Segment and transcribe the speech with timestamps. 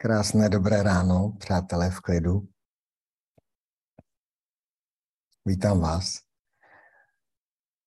[0.00, 2.48] Krásné dobré ráno, přátelé v klidu.
[5.44, 6.20] Vítám vás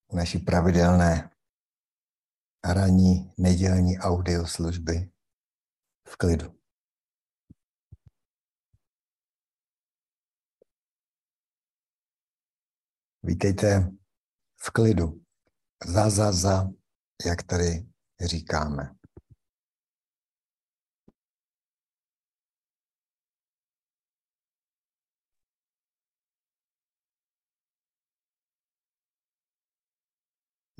[0.06, 1.30] u naší pravidelné
[2.64, 5.12] ranní nedělní audioslužby
[6.08, 6.60] v klidu.
[13.22, 13.92] Vítejte
[14.56, 15.24] v klidu.
[15.86, 16.68] Za, za, za,
[17.26, 17.86] jak tady
[18.24, 19.01] říkáme.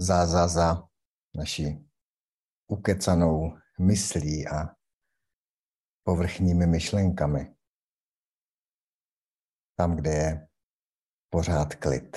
[0.02, 0.88] Za, za, za
[1.34, 1.90] naší
[2.66, 4.76] ukecanou myslí a
[6.02, 7.56] povrchními myšlenkami.
[9.76, 10.48] Tam, kde je
[11.30, 12.16] pořád klid.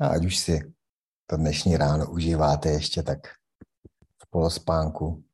[0.00, 0.74] A ať už si
[1.26, 3.18] to dnešní ráno užíváte ještě tak
[4.22, 5.24] v polospánku,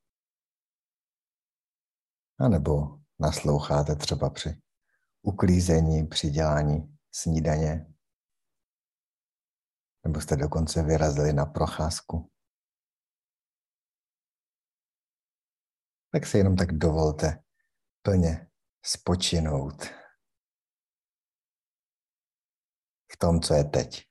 [2.38, 4.62] anebo nasloucháte třeba při
[5.22, 7.94] uklízení, při dělání snídaně,
[10.04, 12.30] nebo jste dokonce vyrazili na procházku.
[16.12, 17.44] Tak si jenom tak dovolte
[18.02, 18.50] plně
[18.84, 19.84] spočinout
[23.12, 24.04] v tom, co je teď.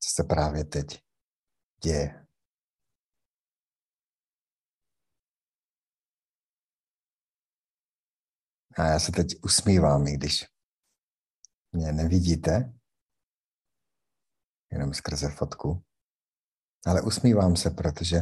[0.00, 1.09] Co se právě teď
[1.82, 2.26] děje.
[8.78, 10.44] A já se teď usmívám, i když
[11.72, 12.72] mě nevidíte,
[14.72, 15.84] jenom skrze fotku.
[16.86, 18.16] Ale usmívám se, protože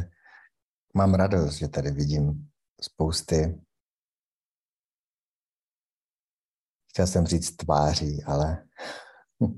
[0.93, 3.61] mám radost, že tady vidím spousty,
[6.89, 8.67] chtěl jsem říct tváří, ale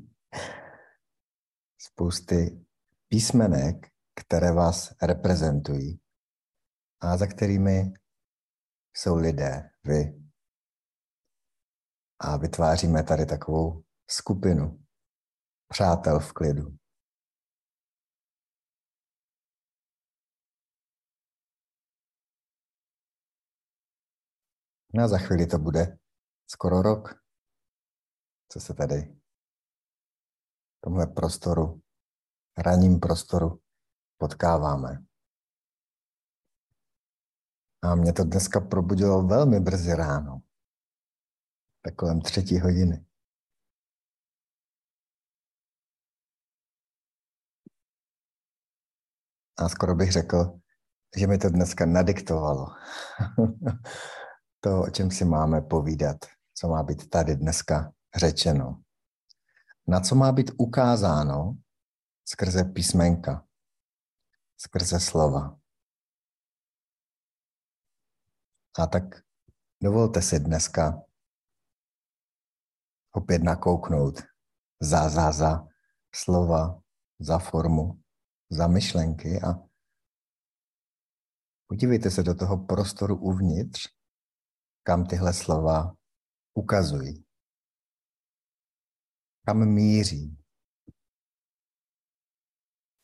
[1.77, 2.65] spousty
[3.07, 3.90] písmenek,
[4.25, 6.01] které vás reprezentují
[7.01, 7.93] a za kterými
[8.93, 10.21] jsou lidé, vy.
[12.19, 14.85] A vytváříme tady takovou skupinu
[15.67, 16.77] přátel v klidu.
[24.93, 25.97] No a za chvíli to bude
[26.47, 27.21] skoro rok,
[28.49, 29.01] co se tady
[30.77, 31.81] v tomhle prostoru,
[32.57, 33.61] ranním prostoru
[34.21, 35.05] potkáváme.
[37.83, 40.41] A mě to dneska probudilo velmi brzy ráno.
[41.83, 43.05] Tak kolem třetí hodiny.
[49.57, 50.59] A skoro bych řekl,
[51.17, 52.65] že mi to dneska nadiktovalo.
[54.59, 56.17] to, o čem si máme povídat,
[56.53, 58.81] co má být tady dneska řečeno.
[59.87, 61.57] Na co má být ukázáno
[62.25, 63.50] skrze písmenka
[64.63, 65.59] skrze slova.
[68.79, 69.03] A tak
[69.81, 71.01] dovolte si dneska
[73.11, 74.21] opět nakouknout
[74.81, 75.67] za, za, za
[76.15, 76.81] slova,
[77.19, 78.03] za formu,
[78.49, 79.69] za myšlenky a
[81.67, 83.87] podívejte se do toho prostoru uvnitř,
[84.83, 85.95] kam tyhle slova
[86.53, 87.25] ukazují.
[89.45, 90.37] Kam míří.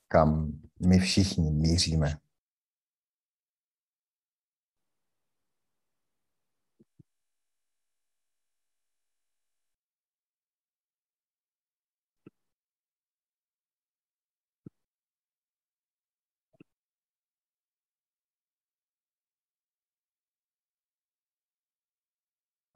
[0.07, 2.17] Kam my všichni míříme.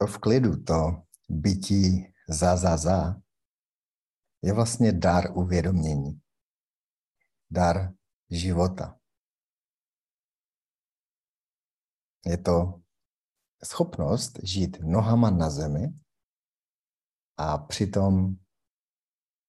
[0.02, 3.16] To v klidu, to bytí za, za, za,
[4.42, 6.21] je vlastně dar uvědomění
[7.52, 7.94] dar
[8.30, 9.00] života.
[12.24, 12.82] Je to
[13.64, 15.88] schopnost žít nohama na zemi
[17.36, 18.36] a přitom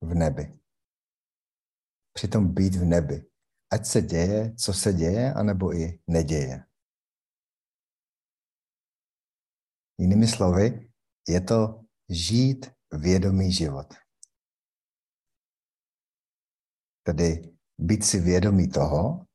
[0.01, 0.59] v nebi.
[2.13, 3.31] Přitom být v nebi.
[3.71, 6.65] Ať se děje, co se děje, anebo i neděje.
[9.97, 10.91] Jinými slovy,
[11.27, 13.93] je to žít vědomý život.
[17.03, 17.52] Tedy
[17.83, 19.25] být si vědomý toho,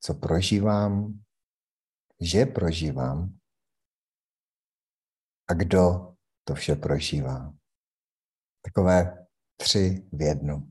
[0.00, 1.24] co prožívám,
[2.20, 3.38] že prožívám
[5.50, 7.54] a kdo to vše prožívá.
[8.64, 10.70] Takové tři v jednom.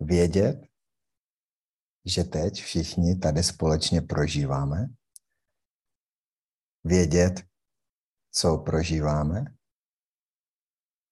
[0.00, 0.66] Vědět,
[2.04, 4.86] že teď všichni tady společně prožíváme
[6.84, 7.32] vědět,
[8.30, 9.44] co prožíváme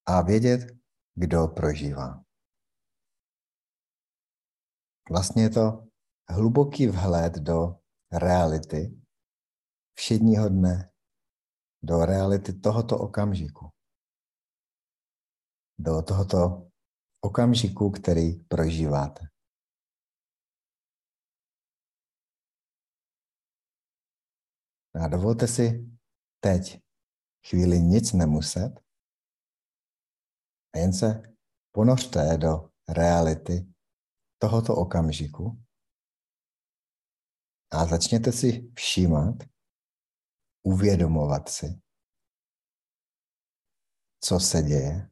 [0.07, 0.80] a vědět,
[1.21, 2.25] kdo prožívá.
[5.11, 5.89] Vlastně je to
[6.29, 7.81] hluboký vhled do
[8.13, 9.01] reality
[9.95, 10.93] všedního dne,
[11.83, 13.69] do reality tohoto okamžiku,
[15.79, 16.71] do tohoto
[17.21, 19.29] okamžiku, který prožíváte.
[25.05, 25.87] A dovolte si
[26.41, 26.83] teď
[27.49, 28.90] chvíli nic nemuset
[30.75, 31.23] a jen se
[31.73, 33.73] ponořte do reality
[34.39, 35.63] tohoto okamžiku
[37.73, 39.35] a začněte si všímat,
[40.63, 41.81] uvědomovat si,
[44.21, 45.11] co se děje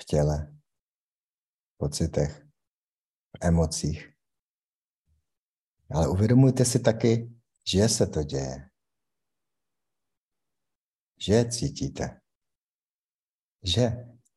[0.00, 0.56] v těle,
[1.74, 2.44] v pocitech,
[3.36, 4.14] v emocích.
[5.90, 8.70] Ale uvědomujte si taky, že se to děje.
[11.20, 12.23] Že cítíte.
[13.66, 13.82] Že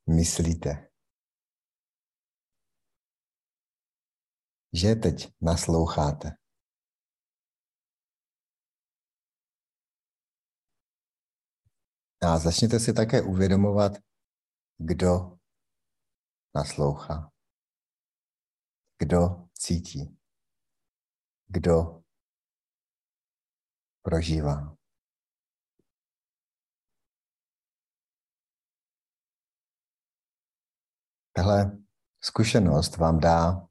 [0.09, 0.91] myslíte.
[4.73, 6.27] Že teď nasloucháte.
[12.21, 13.91] A začněte si také uvědomovat,
[14.77, 15.37] kdo
[16.55, 17.31] naslouchá,
[18.99, 20.19] kdo cítí,
[21.47, 22.03] kdo
[24.01, 24.76] prožívá.
[31.37, 31.77] Tahle
[32.23, 33.67] zkušenost vám dá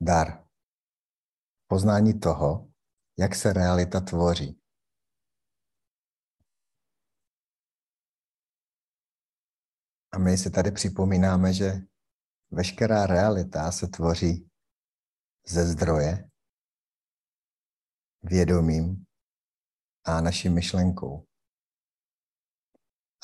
[0.00, 0.48] dar.
[1.66, 2.72] Poznání toho,
[3.18, 4.60] jak se realita tvoří.
[10.12, 11.72] A my si tady připomínáme, že
[12.50, 14.50] veškerá realita se tvoří
[15.46, 16.30] ze zdroje,
[18.22, 19.04] vědomím
[20.04, 21.26] a naší myšlenkou.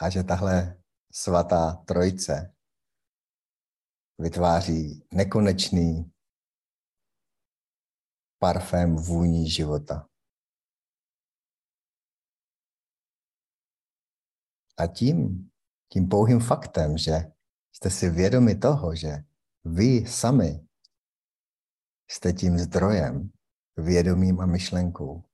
[0.03, 0.83] A že tahle
[1.13, 2.56] svatá trojice
[4.19, 6.13] vytváří nekonečný
[8.39, 10.09] parfém vůní života.
[14.79, 15.51] A tím,
[15.93, 17.13] tím pouhým faktem, že
[17.73, 19.25] jste si vědomi toho, že
[19.65, 20.67] vy sami
[22.11, 23.31] jste tím zdrojem,
[23.77, 25.25] vědomím a myšlenkou.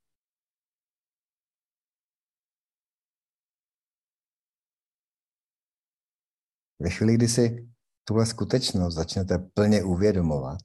[6.80, 7.71] Ve chvíli, kdy si
[8.04, 10.58] tuhle skutečnost začnete plně uvědomovat,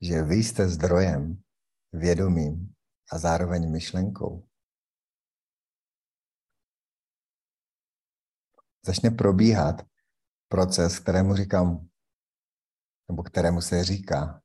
[0.00, 1.42] že vy jste zdrojem,
[1.92, 2.74] vědomím
[3.12, 4.48] a zároveň myšlenkou,
[8.86, 9.82] začne probíhat
[10.48, 11.88] proces, kterému říkám,
[13.08, 14.42] nebo kterému se říká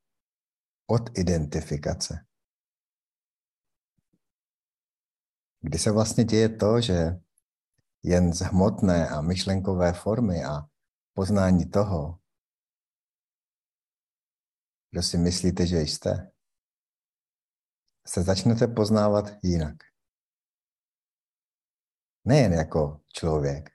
[0.88, 2.26] od identifikace.
[5.62, 7.20] Kdy se vlastně děje to, že
[8.04, 10.70] jen z hmotné a myšlenkové formy a
[11.18, 12.20] poznání toho,
[14.92, 16.32] kdo si myslíte, že jste,
[18.08, 19.76] se začnete poznávat jinak.
[22.26, 23.70] Nejen jako člověk,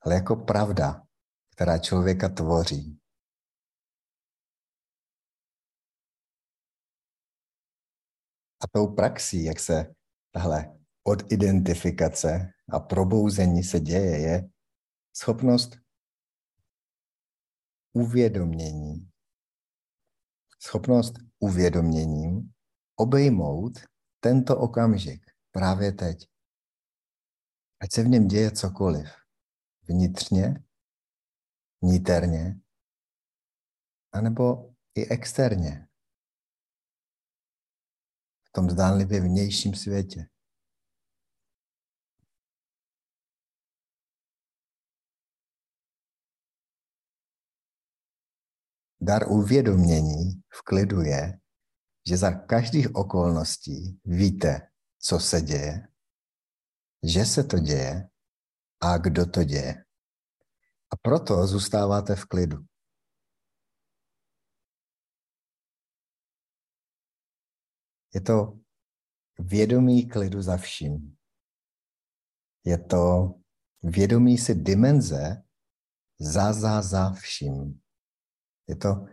[0.00, 1.06] ale jako pravda,
[1.54, 3.00] která člověka tvoří.
[8.62, 9.94] A tou praxí, jak se
[10.30, 14.48] tahle odidentifikace a probouzení se děje, je
[15.16, 15.85] schopnost
[17.96, 19.10] uvědomění.
[20.62, 22.52] Schopnost uvědoměním
[22.96, 23.72] obejmout
[24.20, 26.28] tento okamžik právě teď.
[27.80, 29.08] Ať se v něm děje cokoliv.
[29.88, 30.64] Vnitřně,
[31.82, 32.60] vniterně,
[34.12, 35.86] anebo i externě
[38.56, 40.28] tom zdánlivě vnějším světě.
[49.06, 51.40] Dar uvědomění v klidu je,
[52.08, 55.88] že za každých okolností víte, co se děje,
[57.02, 58.08] že se to děje
[58.80, 59.84] a kdo to děje.
[60.92, 62.56] A proto zůstáváte v klidu.
[68.14, 68.58] Je to
[69.38, 71.16] vědomí klidu za vším.
[72.64, 73.34] Je to
[73.82, 75.42] vědomí si dimenze
[76.18, 77.85] za, za, za vším.
[78.68, 79.06] Je to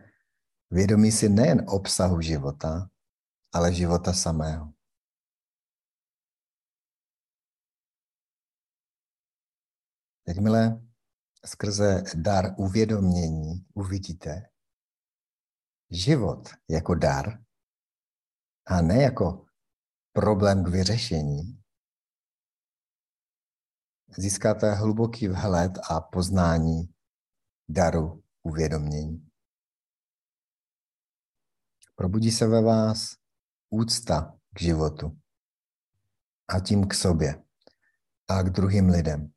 [0.71, 2.89] vědomí si nejen obsahu života,
[3.53, 4.73] ale života samého.
[10.27, 10.81] Jakmile
[11.45, 14.49] skrze dar uvědomění uvidíte
[15.93, 17.43] život jako dar,
[18.65, 19.45] a ne jako
[20.13, 21.63] problém k vyřešení,
[24.17, 26.93] získáte hluboký vhled a poznání
[27.69, 29.32] daru uvědomění.
[31.95, 33.15] Probudí se ve vás
[33.69, 35.19] úcta k životu
[36.47, 37.43] a tím k sobě
[38.27, 39.33] a k druhým lidem.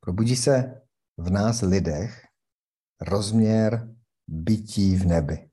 [0.00, 0.82] Probudí se
[1.16, 2.26] v nás lidech
[3.00, 3.94] rozměr
[4.26, 5.50] bytí v nebi.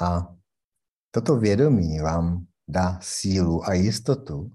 [0.00, 0.36] A
[1.10, 4.52] toto vědomí vám dá sílu a jistotu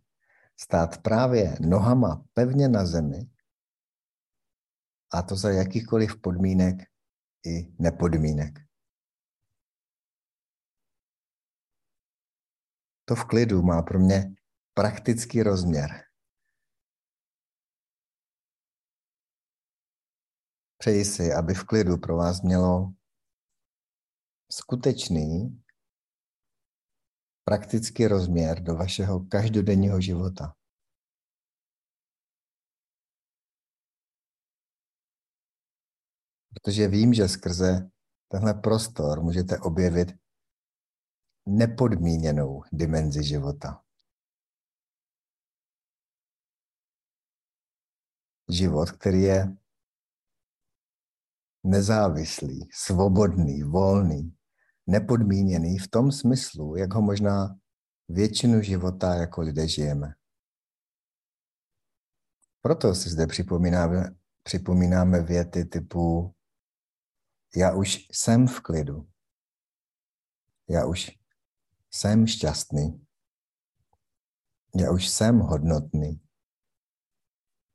[0.59, 3.29] stát právě nohama pevně na zemi,
[5.13, 6.90] a to za jakýchkoliv podmínek
[7.45, 8.59] i nepodmínek.
[13.05, 14.35] To v klidu má pro mě
[14.73, 15.89] praktický rozměr.
[20.77, 22.93] Přeji si, aby v klidu pro vás mělo
[24.51, 25.63] skutečný
[27.43, 30.55] praktický rozměr do vašeho každodenního života.
[36.53, 37.89] Protože vím, že skrze
[38.27, 40.11] tenhle prostor můžete objevit
[41.45, 43.83] nepodmíněnou dimenzi života.
[48.49, 49.57] Život, který je
[51.63, 54.37] nezávislý, svobodný, volný,
[54.87, 57.59] nepodmíněný v tom smyslu, jak ho možná
[58.09, 60.13] většinu života jako lidé žijeme.
[62.61, 66.35] Proto si zde připomínáme, připomínáme věty typu
[67.55, 69.11] já už jsem v klidu.
[70.69, 71.11] Já už
[71.91, 73.07] jsem šťastný.
[74.75, 76.27] Já už jsem hodnotný,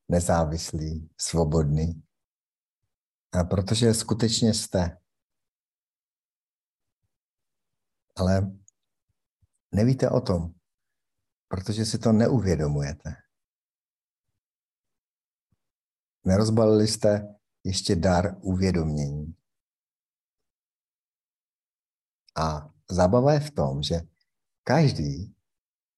[0.09, 2.03] nezávislý, svobodný.
[3.33, 4.99] A protože skutečně jste.
[8.17, 8.53] Ale
[9.73, 10.55] nevíte o tom,
[11.49, 13.17] protože si to neuvědomujete.
[16.25, 19.36] Nerozbalili jste ještě dar uvědomění.
[22.37, 24.01] A zábava je v tom, že
[24.65, 25.35] každý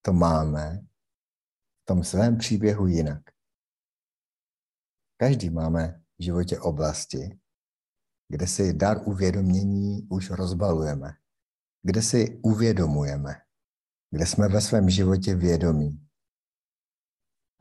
[0.02, 0.87] to máme
[1.83, 3.23] v tom svém příběhu jinak.
[5.16, 7.40] Každý máme v životě oblasti,
[8.28, 11.12] kde si dar uvědomění už rozbalujeme,
[11.83, 13.35] kde si uvědomujeme,
[14.11, 16.09] kde jsme ve svém životě vědomí.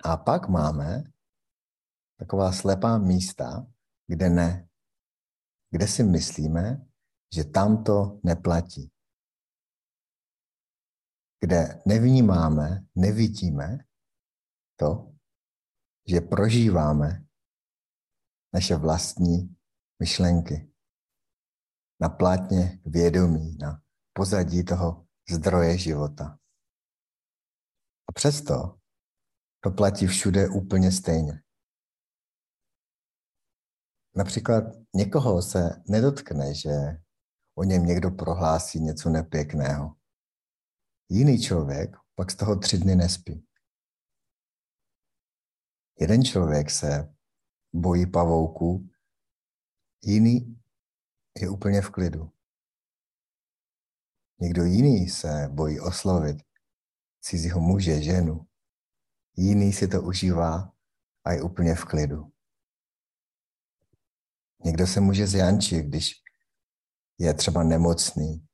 [0.04, 1.04] A pak máme
[2.20, 3.68] taková slepá místa,
[4.08, 4.70] kde ne,
[5.72, 6.88] kde si myslíme,
[7.36, 8.92] že tam to neplatí.
[11.40, 13.78] Kde nevnímáme, nevidíme
[14.80, 15.16] to,
[16.08, 17.26] že prožíváme
[18.54, 19.58] naše vlastní
[20.00, 20.74] myšlenky
[22.02, 23.82] na plátně vědomí, na
[24.14, 26.40] pozadí toho zdroje života.
[28.10, 28.80] A přesto
[29.64, 31.44] to platí všude úplně stejně.
[34.16, 34.64] Například
[34.96, 36.70] někoho se nedotkne, že
[37.58, 39.96] o něm někdo prohlásí něco nepěkného.
[41.10, 43.48] Jiný člověk pak z toho tři dny nespí.
[46.00, 47.16] Jeden člověk se
[47.74, 48.90] bojí pavouků,
[50.04, 50.62] jiný
[51.40, 52.32] je úplně v klidu.
[54.40, 56.38] Někdo jiný se bojí oslovit
[57.22, 58.48] cizího muže, ženu.
[59.36, 60.74] Jiný si to užívá
[61.24, 62.32] a je úplně v klidu.
[64.64, 66.27] Někdo se může zjančit, když
[67.20, 68.48] je třeba nemocný.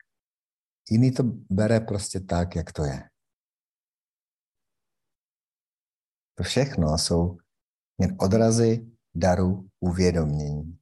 [0.90, 3.10] Jiný to bere prostě tak, jak to je.
[6.36, 7.38] To všechno jsou
[8.00, 10.80] jen odrazy daru uvědomění.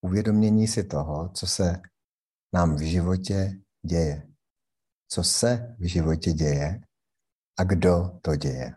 [0.00, 1.82] Uvědomění si toho, co se
[2.52, 4.28] nám v životě děje.
[5.08, 6.80] Co se v životě děje
[7.58, 8.76] a kdo to děje.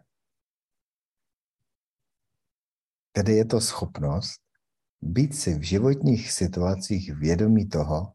[3.12, 4.45] Tedy je to schopnost
[5.06, 8.14] být si v životních situacích vědomí toho,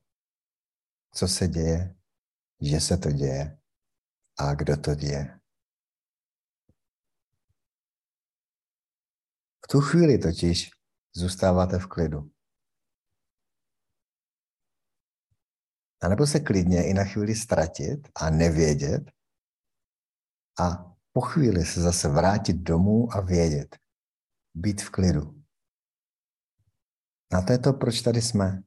[1.15, 1.95] co se děje,
[2.61, 3.59] že se to děje
[4.39, 5.41] a kdo to děje.
[9.65, 10.71] V tu chvíli totiž
[11.15, 12.31] zůstáváte v klidu.
[16.03, 19.11] A nebo se klidně i na chvíli ztratit a nevědět
[20.61, 23.77] a po chvíli se zase vrátit domů a vědět.
[24.55, 25.40] Být v klidu.
[27.33, 28.63] A to je to, proč tady jsme.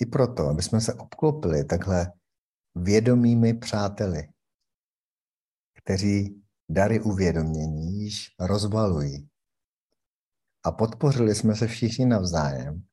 [0.00, 2.12] I proto, aby jsme se obklopili takhle
[2.74, 4.28] vědomými přáteli,
[5.78, 9.28] kteří dary uvědomění již rozbalují.
[10.64, 12.86] A podpořili jsme se všichni navzájem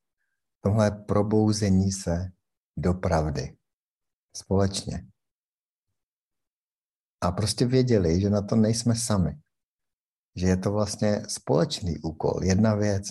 [0.63, 2.31] tomhle probouzení se
[2.77, 3.57] do pravdy
[4.35, 5.07] společně.
[7.21, 9.41] A prostě věděli, že na to nejsme sami.
[10.35, 13.03] Že je to vlastně společný úkol, jedna věc.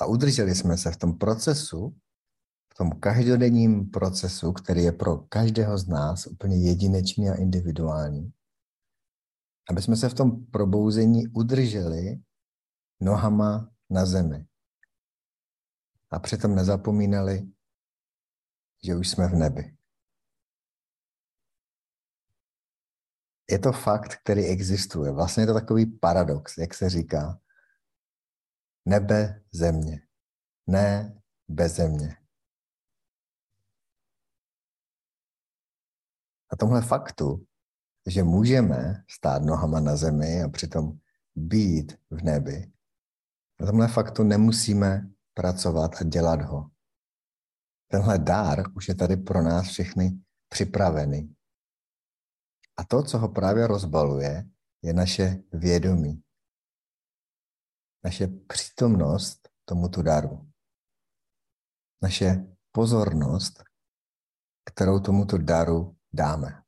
[0.00, 1.96] A udrželi jsme se v tom procesu,
[2.72, 8.32] v tom každodenním procesu, který je pro každého z nás úplně jedinečný a individuální,
[9.70, 12.22] aby jsme se v tom probouzení udrželi
[13.00, 14.46] nohama na zemi.
[16.10, 17.52] A přitom nezapomínali,
[18.84, 19.76] že už jsme v nebi.
[23.50, 25.12] Je to fakt, který existuje.
[25.12, 27.40] Vlastně je to takový paradox, jak se říká.
[28.88, 30.00] Nebe, země.
[30.66, 32.16] Ne bez země.
[36.52, 37.46] A tomhle faktu,
[38.06, 40.98] že můžeme stát nohama na zemi a přitom
[41.34, 42.72] být v nebi,
[43.60, 46.70] na tomhle faktu nemusíme pracovat a dělat ho.
[47.90, 51.35] Tenhle dár už je tady pro nás všechny připravený.
[52.76, 54.50] A to, co ho právě rozbaluje,
[54.82, 56.22] je naše vědomí.
[58.04, 60.52] Naše přítomnost tomuto daru.
[62.02, 63.64] Naše pozornost,
[64.64, 66.62] kterou tomuto daru dáme.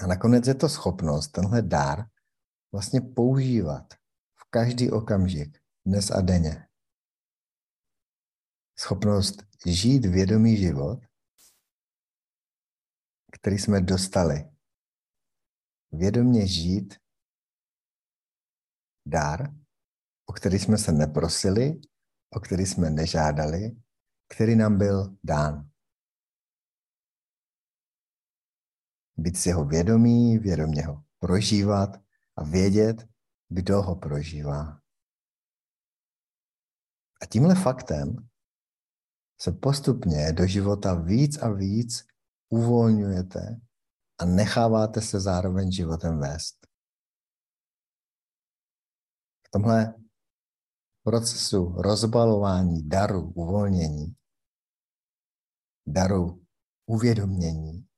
[0.00, 2.04] A nakonec je to schopnost, tenhle dár,
[2.72, 3.94] vlastně používat
[4.34, 6.68] v každý okamžik, dnes a denně.
[8.78, 11.00] Schopnost žít vědomý život,
[13.32, 14.50] který jsme dostali.
[15.92, 16.94] Vědomě žít
[19.06, 19.54] dár,
[20.26, 21.80] o který jsme se neprosili,
[22.30, 23.76] o který jsme nežádali,
[24.28, 25.70] který nám byl dán.
[29.16, 31.90] Být si jeho vědomí, vědomě ho prožívat
[32.36, 33.08] a vědět,
[33.48, 34.82] kdo ho prožívá.
[37.22, 38.28] A tímhle faktem
[39.40, 42.06] se postupně do života víc a víc
[42.48, 43.60] uvolňujete
[44.18, 46.66] a necháváte se zároveň životem vést.
[49.46, 49.94] V tomhle
[51.02, 54.16] procesu rozbalování daru, uvolnění,
[55.86, 56.46] daru
[56.86, 57.88] uvědomění,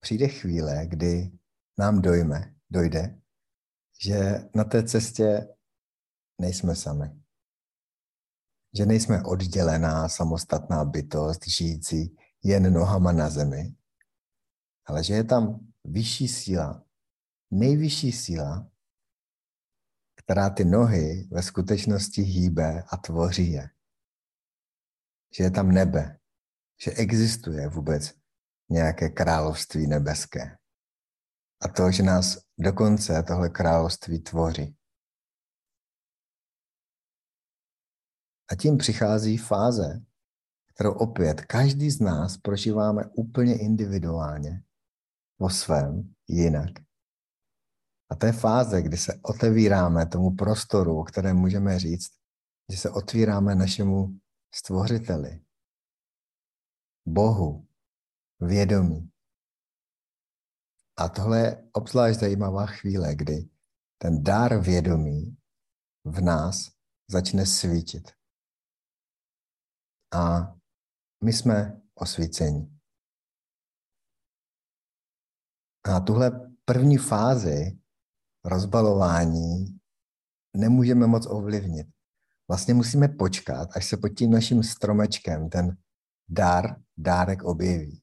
[0.00, 1.38] přijde chvíle, kdy
[1.78, 3.20] nám dojme, dojde,
[4.02, 5.56] že na té cestě
[6.40, 7.20] nejsme sami.
[8.78, 13.76] Že nejsme oddělená, samostatná bytost, žijící jen nohama na zemi,
[14.86, 16.84] ale že je tam vyšší síla,
[17.50, 18.70] nejvyšší síla,
[20.14, 23.70] která ty nohy ve skutečnosti hýbe a tvoří je.
[25.34, 26.18] Že je tam nebe,
[26.84, 28.14] že existuje vůbec
[28.70, 30.58] nějaké království nebeské.
[31.60, 34.76] A to, že nás dokonce tohle království tvoří.
[38.50, 40.00] A tím přichází fáze,
[40.80, 44.62] kterou opět každý z nás prožíváme úplně individuálně,
[45.38, 46.70] po svém, jinak.
[48.10, 52.10] A to je fáze, kdy se otevíráme tomu prostoru, o kterém můžeme říct,
[52.72, 54.20] že se otvíráme našemu
[54.54, 55.44] stvořiteli,
[57.08, 57.68] Bohu,
[58.40, 59.10] vědomí.
[60.96, 63.48] A tohle je obzvlášť zajímavá chvíle, kdy
[63.98, 65.36] ten dár vědomí
[66.04, 66.72] v nás
[67.10, 68.10] začne svítit.
[70.14, 70.59] A
[71.24, 72.80] my jsme osvícení.
[75.84, 77.78] A tuhle první fázi
[78.44, 79.80] rozbalování
[80.56, 81.86] nemůžeme moc ovlivnit.
[82.48, 85.76] Vlastně musíme počkat, až se pod tím naším stromečkem ten
[86.28, 88.02] dár, dárek objeví.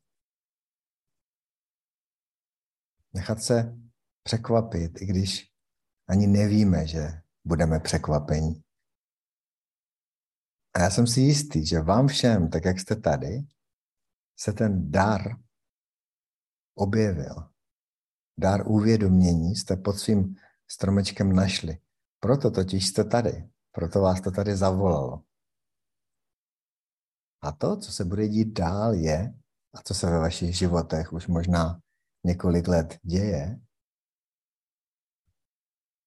[3.14, 3.78] Nechat se
[4.24, 5.52] překvapit, i když
[6.08, 8.64] ani nevíme, že budeme překvapení.
[10.78, 13.48] A já jsem si jistý, že vám všem, tak jak jste tady,
[14.40, 15.22] se ten dar
[16.76, 17.36] objevil.
[18.40, 20.36] Dar uvědomění jste pod svým
[20.68, 21.78] stromečkem našli.
[22.20, 23.50] Proto totiž jste tady.
[23.72, 25.24] Proto vás to tady zavolalo.
[27.42, 29.34] A to, co se bude dít dál, je,
[29.74, 31.82] a co se ve vašich životech už možná
[32.24, 33.60] několik let děje,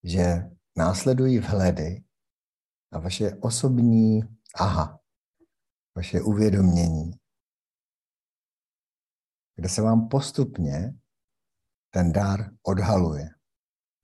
[0.04, 2.04] že následují vhledy
[2.92, 5.00] a vaše osobní aha,
[5.96, 7.10] vaše uvědomění,
[9.54, 11.00] kde se vám postupně
[11.90, 13.28] ten dár odhaluje.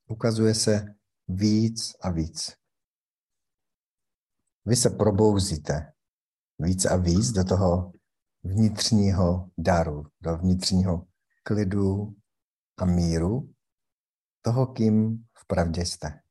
[0.09, 0.95] Ukazuje se
[1.29, 2.57] víc a víc.
[4.65, 5.93] Vy se probouzíte
[6.59, 7.93] víc a víc do toho
[8.45, 11.07] vnitřního daru, do vnitřního
[11.43, 12.17] klidu
[12.77, 13.55] a míru
[14.43, 16.23] toho, kým v pravdě jste.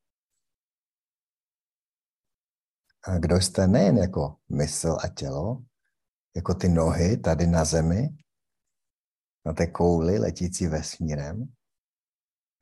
[2.95, 5.64] A kdo jste nejen jako mysl a tělo,
[6.36, 8.08] jako ty nohy tady na zemi,
[9.44, 11.54] na té kouli letící vesmírem,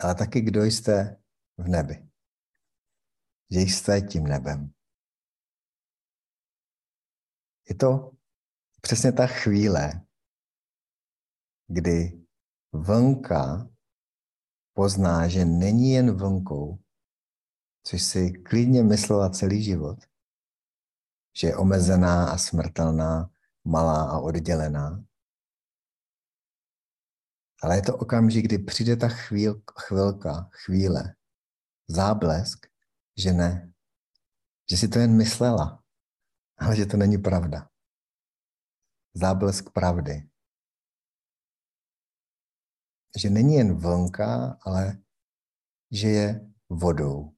[0.01, 1.23] ale taky kdo jste
[1.59, 2.09] v nebi.
[3.51, 4.73] Že jste tím nebem.
[7.69, 8.13] Je to
[8.81, 10.07] přesně ta chvíle,
[11.67, 12.27] kdy
[12.73, 13.71] vlnka
[14.73, 16.79] pozná, že není jen vlnkou,
[17.83, 19.99] což si klidně myslela celý život,
[21.37, 23.31] že je omezená a smrtelná,
[23.65, 25.05] malá a oddělená.
[27.63, 31.15] Ale je to okamžik, kdy přijde ta chvíl, chvilka, chvíle,
[31.89, 32.67] záblesk,
[33.17, 33.73] že ne,
[34.71, 35.83] že si to jen myslela,
[36.59, 37.71] ale že to není pravda.
[39.15, 40.29] Záblesk pravdy.
[43.19, 44.99] Že není jen vlnka, ale
[45.91, 47.35] že je vodou.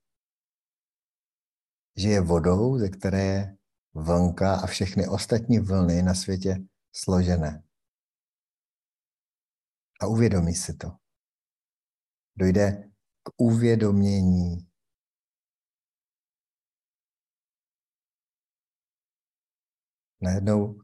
[1.97, 3.57] Že je vodou, ze které je
[3.97, 6.57] vlnka a všechny ostatní vlny na světě
[6.93, 7.63] složené.
[10.01, 10.89] A uvědomí si to.
[12.37, 12.91] Dojde
[13.23, 14.71] k uvědomění
[20.21, 20.83] najednou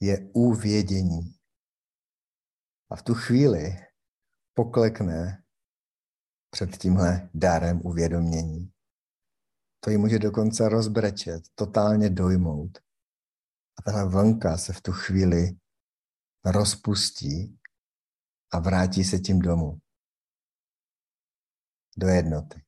[0.00, 1.36] je uvědění.
[2.90, 3.76] A v tu chvíli
[4.54, 5.44] poklekne
[6.50, 8.75] před tímhle dárem uvědomění.
[9.86, 12.78] To ji může dokonce rozbrečet, totálně dojmout.
[13.78, 15.56] A tahle vlnka se v tu chvíli
[16.44, 17.58] rozpustí
[18.52, 19.80] a vrátí se tím domů.
[21.96, 22.64] Do jednoty.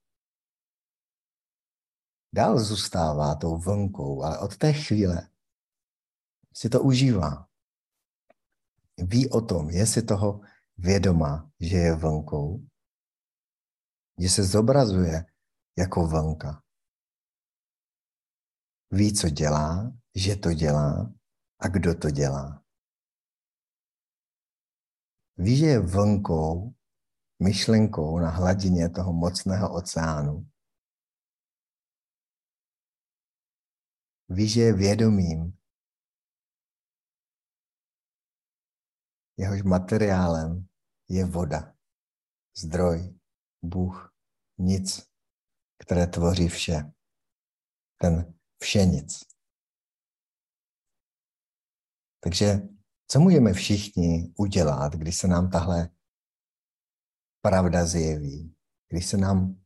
[2.35, 5.31] Dál zůstává tou vlnkou, ale od té chvíle
[6.55, 7.49] si to užívá.
[8.97, 10.41] Ví o tom, je si toho
[10.77, 12.67] vědomá, že je vlnkou,
[14.19, 15.27] že se zobrazuje
[15.79, 16.68] jako vlnka.
[18.90, 21.12] Ví, co dělá, že to dělá
[21.61, 22.64] a kdo to dělá.
[25.37, 26.74] Ví, že je vlnkou,
[27.42, 30.51] myšlenkou na hladině toho mocného oceánu.
[34.29, 35.59] Ví, že je vědomím
[39.37, 40.68] jehož materiálem
[41.09, 41.77] je voda,
[42.57, 43.18] zdroj,
[43.62, 44.14] Bůh,
[44.59, 45.09] nic,
[45.79, 46.92] které tvoří vše.
[48.01, 49.21] Ten vše nic.
[52.21, 52.61] Takže
[53.09, 55.90] co můžeme všichni udělat, když se nám tahle
[57.40, 58.55] pravda zjeví,
[58.88, 59.61] když se nám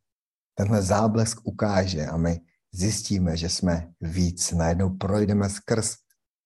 [0.54, 2.40] tenhle záblesk ukáže a my
[2.72, 5.96] zjistíme, že jsme víc, najednou projdeme skrz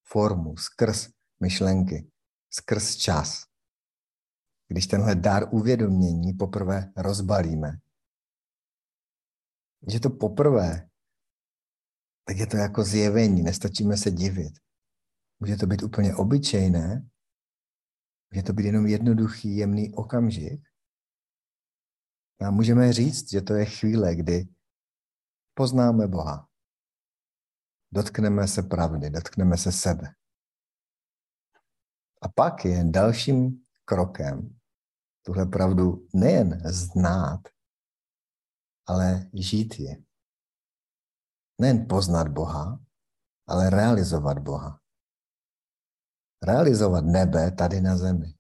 [0.05, 1.09] formu, skrz
[1.41, 2.11] myšlenky,
[2.51, 3.43] skrz čas.
[4.69, 7.73] Když tenhle dar uvědomění poprvé rozbalíme,
[9.89, 10.89] že to poprvé,
[12.27, 14.55] tak je to jako zjevení, nestačíme se divit.
[15.41, 17.09] Může to být úplně obyčejné,
[18.31, 20.69] může to být jenom jednoduchý, jemný okamžik.
[22.41, 24.49] A můžeme říct, že to je chvíle, kdy
[25.55, 26.49] poznáme Boha.
[27.93, 30.15] Dotkneme se pravdy, dotkneme se sebe.
[32.23, 34.57] A pak je dalším krokem
[35.27, 37.41] tuhle pravdu nejen znát,
[38.87, 40.06] ale žít je.
[41.59, 42.81] Nejen poznat Boha,
[43.47, 44.81] ale realizovat Boha.
[46.43, 48.39] Realizovat nebe tady na zemi.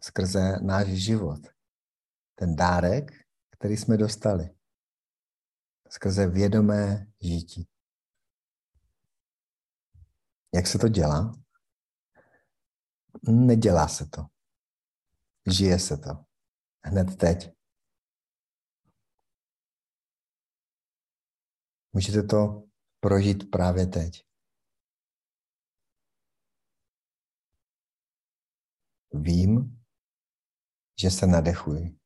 [0.00, 1.40] Skrze náš život.
[2.34, 3.12] Ten dárek,
[3.50, 4.56] který jsme dostali.
[5.88, 7.68] Skrze vědomé žití.
[10.54, 11.32] Jak se to dělá?
[13.22, 14.26] Nedělá se to.
[15.50, 16.24] Žije se to.
[16.82, 17.59] Hned teď.
[21.92, 22.68] Můžete to
[23.00, 24.30] prožít právě teď.
[29.12, 29.82] Vím,
[31.02, 32.00] že se nadechuji.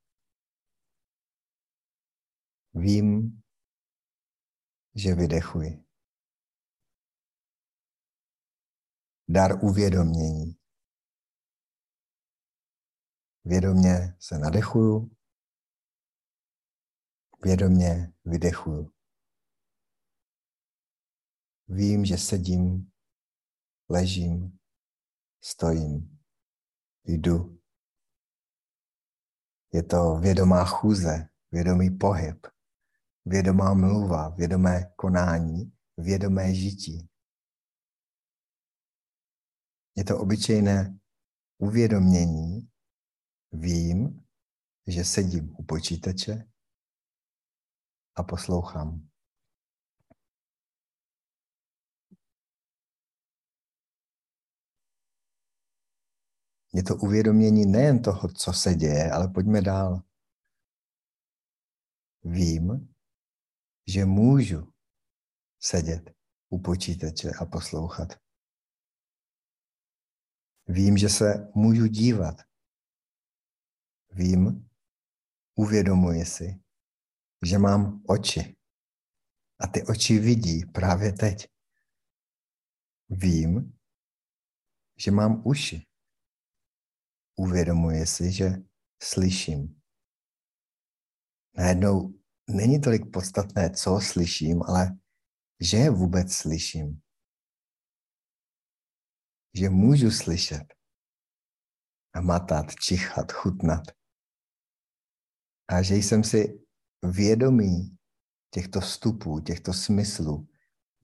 [2.75, 3.43] Vím,
[4.95, 5.85] že vydechuji.
[9.29, 10.59] Dar uvědomění.
[13.45, 15.17] Vědomě se nadechuju,
[17.45, 18.94] vědomě vydechuju.
[21.69, 22.93] Vím, že sedím,
[23.89, 24.59] ležím,
[25.41, 26.19] stojím,
[27.05, 27.61] jdu.
[29.73, 32.47] Je to vědomá chůze, vědomý pohyb,
[33.25, 37.09] vědomá mluva, vědomé konání, vědomé žití.
[39.97, 40.99] Je to obyčejné
[41.59, 42.75] uvědomění,
[43.57, 44.27] Vím,
[44.87, 46.51] že sedím u počítače
[48.17, 49.09] a poslouchám.
[56.75, 60.03] Je to uvědomění nejen toho, co se děje, ale pojďme dál.
[62.25, 62.95] Vím,
[63.87, 64.73] že můžu
[65.61, 66.11] sedět
[66.49, 68.09] u počítače a poslouchat.
[70.67, 72.41] Vím, že se můžu dívat.
[74.11, 74.69] Vím,
[75.55, 76.63] uvědomuji si,
[77.47, 78.57] že mám oči.
[79.61, 81.49] A ty oči vidí právě teď.
[83.09, 83.79] Vím,
[84.97, 85.94] že mám uši.
[87.37, 88.51] Uvědomuji si, že
[89.03, 89.81] slyším.
[91.57, 92.15] Najednou
[92.51, 94.99] není tolik podstatné, co slyším, ale
[95.61, 97.01] že je vůbec slyším.
[99.55, 100.75] Že můžu slyšet
[102.15, 103.83] a matat, čichat, chutnat.
[105.69, 106.65] A že jsem si
[107.03, 107.97] vědomý
[108.51, 110.49] těchto vstupů, těchto smyslů,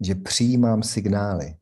[0.07, 1.60] že přijímám signály.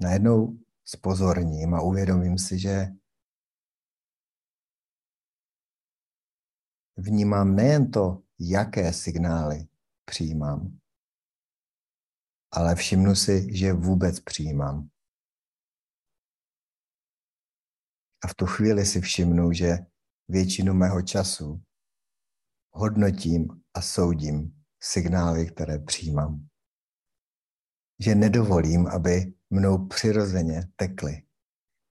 [0.00, 2.86] Najednou spozorním a uvědomím si, že
[6.96, 9.68] vnímám nejen to, jaké signály
[10.04, 10.78] přijímám,
[12.52, 14.88] ale všimnu si, že vůbec přijímám.
[18.24, 19.78] A v tu chvíli si všimnu, že
[20.28, 21.62] většinu mého času
[22.70, 26.48] hodnotím a soudím signály, které přijímám.
[27.98, 31.22] Že nedovolím, aby mnou přirozeně tekly.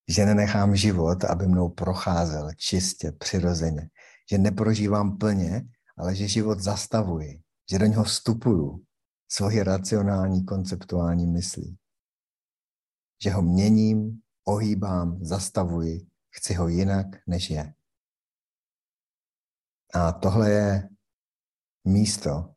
[0.09, 3.89] Že nenechám život, aby mnou procházel čistě, přirozeně.
[4.31, 7.41] Že neprožívám plně, ale že život zastavuji.
[7.71, 8.83] Že do něho vstupuju
[9.31, 11.77] svoji racionální, konceptuální myslí.
[13.23, 17.73] Že ho měním, ohýbám, zastavuji, chci ho jinak, než je.
[19.93, 20.89] A tohle je
[21.87, 22.53] místo,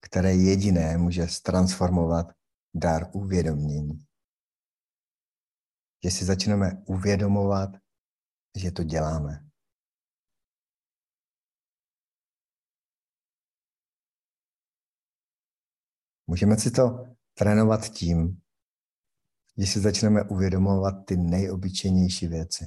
[0.00, 2.32] které jediné může transformovat
[2.74, 4.06] dar uvědomění.
[6.04, 7.70] Že si začneme uvědomovat,
[8.56, 9.48] že to děláme.
[16.26, 18.42] Můžeme si to trénovat tím,
[19.58, 22.64] že si začneme uvědomovat ty nejobyčejnější věci.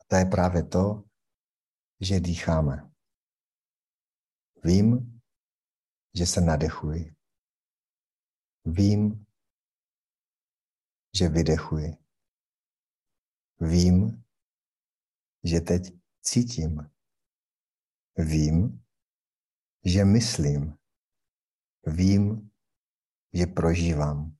[0.00, 1.04] A to je právě to,
[2.00, 2.90] že dýcháme.
[4.64, 5.20] Vím,
[6.14, 7.14] že se nadechuji.
[8.64, 9.26] Vím,
[11.16, 11.96] že vydechuji.
[13.60, 14.24] Vím,
[15.44, 15.82] že teď
[16.22, 16.90] cítím.
[18.16, 18.84] Vím,
[19.84, 20.78] že myslím.
[21.86, 22.50] Vím,
[23.32, 24.36] že prožívám.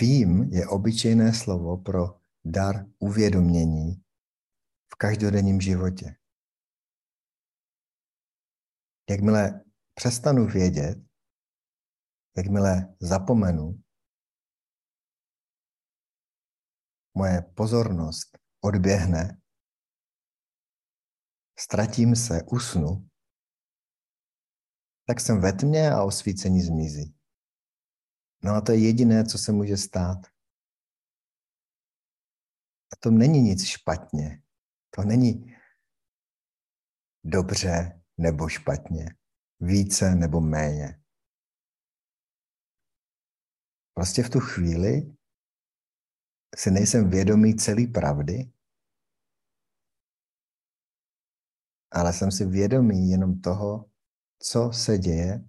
[0.00, 4.04] Vím je obyčejné slovo pro dar uvědomění
[4.92, 6.16] v každodenním životě.
[9.10, 11.09] Jakmile přestanu vědět,
[12.36, 13.82] jakmile zapomenu,
[17.14, 19.40] moje pozornost odběhne,
[21.58, 23.08] ztratím se, usnu,
[25.06, 27.16] tak jsem ve tmě a osvícení zmizí.
[28.44, 30.26] No a to je jediné, co se může stát.
[32.92, 34.42] A to není nic špatně.
[34.90, 35.56] To není
[37.24, 39.06] dobře nebo špatně,
[39.60, 40.99] více nebo méně.
[44.00, 45.16] Prostě v tu chvíli
[46.56, 48.52] si nejsem vědomý celý pravdy,
[51.92, 53.90] ale jsem si vědomý jenom toho,
[54.42, 55.44] co se děje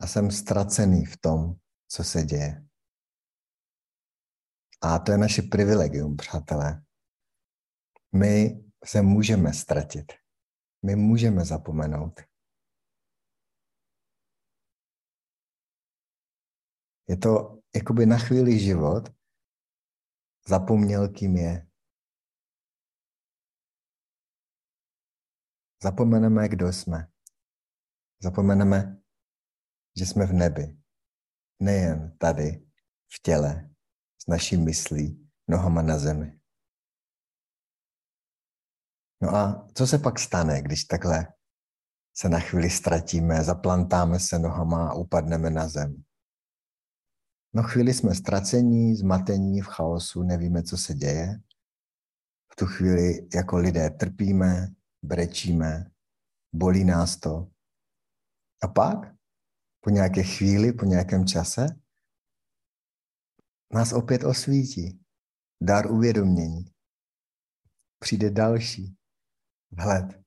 [0.00, 1.54] a jsem ztracený v tom,
[1.88, 2.68] co se děje.
[4.82, 6.84] A to je naše privilegium, přátelé.
[8.12, 10.12] My se můžeme ztratit.
[10.86, 12.20] My můžeme zapomenout.
[17.08, 19.08] Je to jakoby na chvíli život
[20.48, 21.66] zapomněl, kým je.
[25.82, 27.08] Zapomeneme, kdo jsme.
[28.22, 29.02] Zapomeneme,
[29.96, 30.78] že jsme v nebi.
[31.62, 32.66] Nejen tady,
[33.14, 33.70] v těle,
[34.22, 36.40] s naší myslí, nohama na zemi.
[39.22, 41.26] No a co se pak stane, když takhle
[42.16, 46.04] se na chvíli ztratíme, zaplantáme se nohama a upadneme na zem?
[47.56, 51.40] No chvíli jsme ztracení, zmatení, v chaosu, nevíme, co se děje.
[52.52, 55.90] V tu chvíli jako lidé trpíme, brečíme,
[56.52, 57.50] bolí nás to.
[58.62, 59.14] A pak,
[59.80, 61.66] po nějaké chvíli, po nějakém čase,
[63.72, 65.00] nás opět osvítí.
[65.62, 66.64] Dar uvědomění.
[67.98, 68.96] Přijde další
[69.70, 70.20] vhled,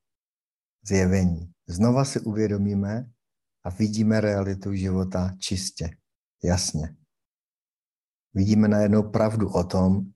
[0.83, 1.53] zjevení.
[1.67, 3.11] Znova si uvědomíme
[3.63, 5.97] a vidíme realitu života čistě,
[6.43, 6.97] jasně.
[8.33, 10.13] Vidíme najednou pravdu o tom,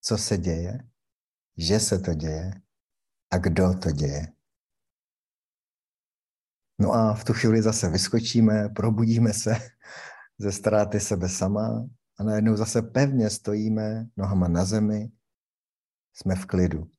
[0.00, 0.78] co se děje,
[1.56, 2.62] že se to děje
[3.30, 4.32] a kdo to děje.
[6.80, 9.54] No a v tu chvíli zase vyskočíme, probudíme se
[10.38, 11.88] ze ztráty sebe sama
[12.18, 15.12] a najednou zase pevně stojíme nohama na zemi,
[16.14, 16.90] jsme v klidu.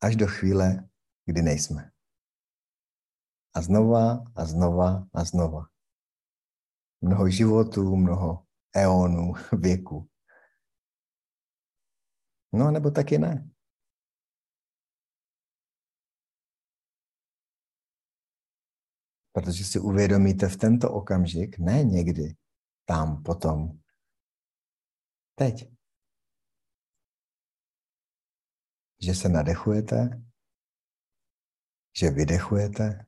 [0.00, 0.88] Až do chvíle,
[1.24, 1.90] kdy nejsme.
[3.54, 5.66] A znova a znova a znova.
[7.00, 10.10] Mnoho životů, mnoho eonů, věku.
[12.52, 13.50] No, nebo taky ne.
[19.32, 22.36] Protože si uvědomíte v tento okamžik, ne někdy,
[22.84, 23.80] tam, potom,
[25.34, 25.72] teď.
[29.02, 30.22] Že se nadechujete,
[32.00, 33.06] že vydechujete,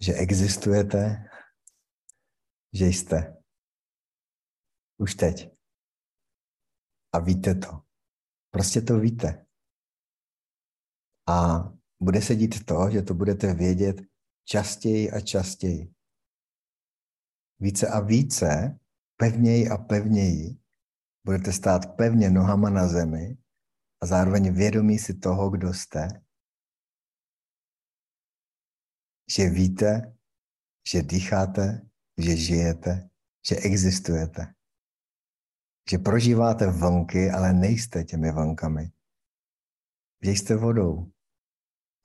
[0.00, 1.29] že existujete,
[2.72, 3.42] že jste.
[4.98, 5.56] Už teď.
[7.12, 7.82] A víte to.
[8.50, 9.46] Prostě to víte.
[11.28, 11.58] A
[12.02, 13.96] bude se dít to, že to budete vědět
[14.44, 15.94] častěji a častěji.
[17.58, 18.78] Více a více,
[19.16, 20.60] pevněji a pevněji,
[21.26, 23.38] budete stát pevně nohama na zemi
[24.02, 26.08] a zároveň vědomí si toho, kdo jste.
[29.36, 30.16] Že víte,
[30.88, 31.89] že dýcháte,
[32.20, 33.10] že žijete,
[33.48, 34.54] že existujete.
[35.90, 38.92] Že prožíváte vlnky, ale nejste těmi vlnkami.
[40.22, 41.12] Že jste vodou,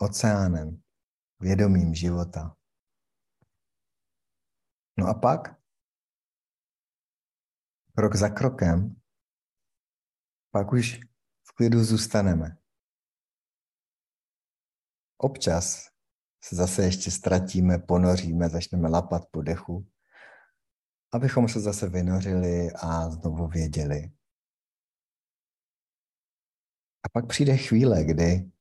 [0.02, 0.82] oceánem,
[1.40, 2.58] vědomím života.
[5.00, 5.62] No a pak,
[7.96, 9.02] krok za krokem,
[10.52, 11.00] pak už
[11.44, 12.58] v klidu zůstaneme.
[15.18, 15.90] Občas
[16.44, 19.88] se zase ještě ztratíme, ponoříme, začneme lapat po dechu,
[21.14, 24.12] abychom se zase vynořili a znovu věděli.
[27.06, 28.52] A pak přijde chvíle, kdy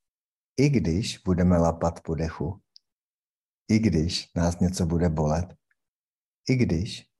[0.57, 2.63] i když budeme lapat po dechu,
[3.69, 5.55] i když nás něco bude bolet,
[6.49, 7.11] i když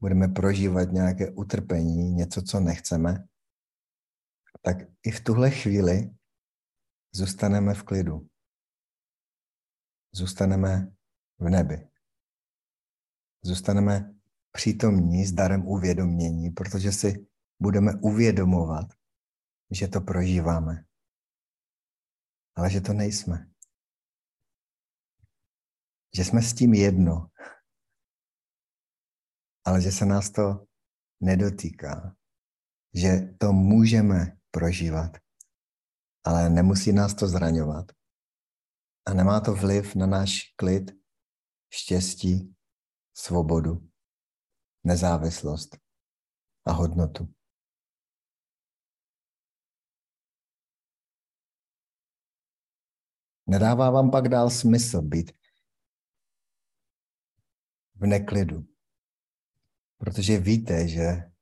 [0.00, 3.28] budeme prožívat nějaké utrpení, něco, co nechceme,
[4.62, 6.10] tak i v tuhle chvíli
[7.12, 8.28] zůstaneme v klidu.
[10.12, 10.96] Zůstaneme
[11.38, 11.88] v nebi.
[13.42, 14.15] Zůstaneme
[14.56, 17.26] přítomní s darem uvědomění, protože si
[17.60, 18.86] budeme uvědomovat,
[19.70, 20.86] že to prožíváme
[22.56, 23.50] ale že to nejsme.
[26.16, 27.30] Že jsme s tím jedno,
[29.64, 30.66] ale že se nás to
[31.20, 32.16] nedotýká.
[32.94, 35.16] Že to můžeme prožívat,
[36.24, 37.92] ale nemusí nás to zraňovat.
[39.06, 40.90] A nemá to vliv na náš klid,
[41.70, 42.56] štěstí,
[43.16, 43.88] svobodu,
[44.86, 45.78] nezávislost
[46.64, 47.34] a hodnotu.
[53.46, 55.32] Nedává vám pak dál smysl být
[57.94, 58.66] v neklidu,
[59.98, 61.32] protože víte, že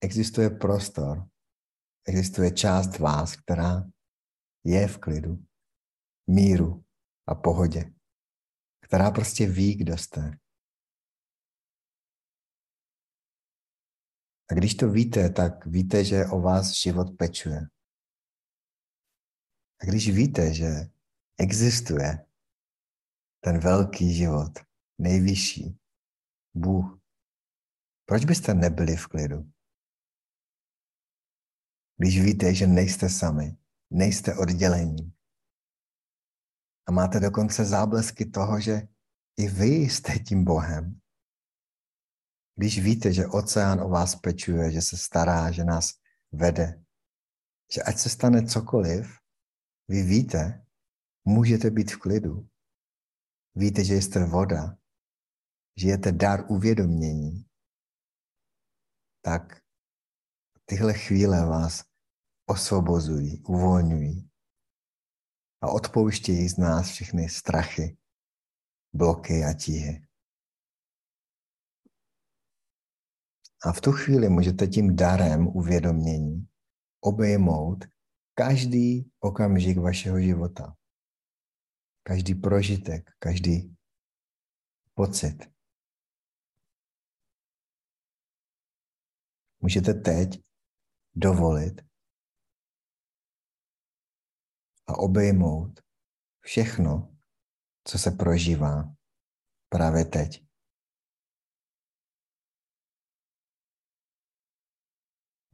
[0.00, 1.28] existuje prostor,
[2.06, 3.84] existuje část vás, která
[4.64, 5.44] je v klidu,
[6.26, 6.84] míru
[7.26, 7.94] a pohodě,
[8.80, 10.43] která prostě ví, kdo jste.
[14.54, 17.60] A když to víte, tak víte, že o vás život pečuje.
[19.80, 20.66] A když víte, že
[21.38, 22.26] existuje
[23.44, 24.52] ten velký život,
[24.98, 25.78] nejvyšší,
[26.54, 27.00] Bůh,
[28.06, 29.52] proč byste nebyli v klidu?
[31.96, 33.56] Když víte, že nejste sami,
[33.90, 35.14] nejste oddělení
[36.88, 38.88] a máte dokonce záblesky toho, že
[39.36, 41.00] i vy jste tím Bohem.
[42.56, 45.90] Když víte, že oceán o vás pečuje, že se stará, že nás
[46.32, 46.84] vede,
[47.74, 49.18] že ať se stane cokoliv,
[49.88, 50.66] vy víte,
[51.24, 52.48] můžete být v klidu.
[53.54, 54.76] Víte, že jste voda,
[55.78, 57.46] žijete dar uvědomění,
[59.24, 59.62] tak
[60.64, 61.84] tyhle chvíle vás
[62.46, 64.30] osvobozují, uvolňují
[65.60, 67.98] a odpouštějí z nás všechny strachy,
[68.92, 70.06] bloky a tíhy.
[73.64, 76.48] A v tu chvíli můžete tím darem uvědomění
[77.00, 77.84] obejmout
[78.34, 80.76] každý okamžik vašeho života.
[82.02, 83.76] Každý prožitek, každý
[84.94, 85.54] pocit.
[89.60, 90.44] Můžete teď
[91.14, 91.80] dovolit
[94.86, 95.80] a obejmout
[96.40, 97.16] všechno,
[97.84, 98.94] co se prožívá
[99.68, 100.43] právě teď.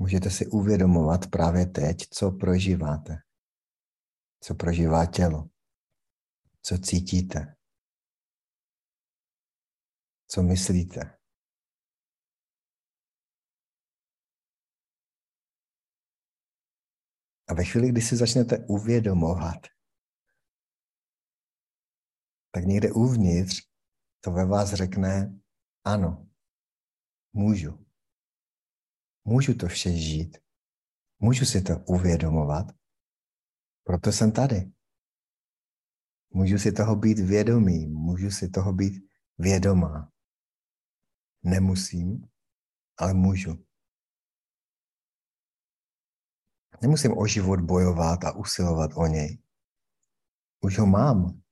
[0.00, 3.16] Můžete si uvědomovat právě teď, co prožíváte,
[4.40, 5.48] co prožívá tělo,
[6.62, 7.56] co cítíte,
[10.26, 11.18] co myslíte.
[17.48, 19.66] A ve chvíli, kdy si začnete uvědomovat,
[22.50, 23.68] tak někde uvnitř
[24.20, 25.40] to ve vás řekne,
[25.84, 26.28] ano,
[27.32, 27.89] můžu.
[29.24, 30.38] Můžu to vše žít.
[31.18, 32.66] Můžu si to uvědomovat.
[33.84, 34.72] Proto jsem tady.
[36.30, 40.12] Můžu si toho být vědomý, můžu si toho být vědomá.
[41.42, 42.28] Nemusím,
[42.96, 43.66] ale můžu.
[46.82, 49.42] Nemusím o život bojovat a usilovat o něj.
[50.60, 51.42] Už ho mám.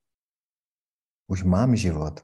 [1.26, 2.20] Už mám život.